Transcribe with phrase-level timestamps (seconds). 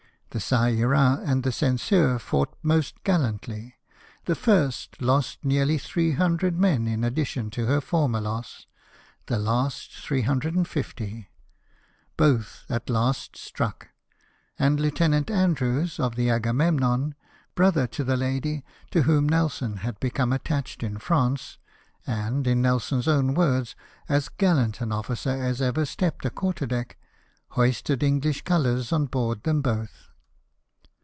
[0.33, 3.75] The (^a Ira and the Censeur fought most gallantly:
[4.23, 8.65] the first lost nearly 300 men, in addition to her former loss;
[9.25, 11.27] the last, 350.
[12.15, 13.89] Both at last struck;
[14.57, 17.13] and Lieutenant Andrews, of the Aga memnon,
[17.53, 21.57] brother to the lady to whom Nelson had become attached in France,
[22.07, 23.75] and, in Nelson's OAvn words,
[24.07, 26.97] "as gallant an officer as ever stepped a quarter deck,"
[27.49, 30.07] hoisted English colours on board them both.